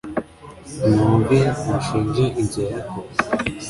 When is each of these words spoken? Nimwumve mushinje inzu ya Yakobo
Nimwumve 0.79 1.37
mushinje 1.65 2.25
inzu 2.41 2.59
ya 2.65 2.71
Yakobo 2.77 3.09